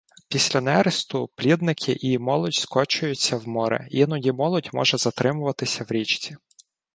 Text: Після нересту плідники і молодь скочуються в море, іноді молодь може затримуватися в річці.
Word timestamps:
Після 0.27 0.61
нересту 0.61 1.29
плідники 1.35 1.91
і 1.99 2.17
молодь 2.17 2.53
скочуються 2.53 3.37
в 3.37 3.47
море, 3.47 3.87
іноді 3.91 4.31
молодь 4.31 4.69
може 4.73 4.97
затримуватися 4.97 5.83
в 5.83 5.91
річці. 5.91 6.37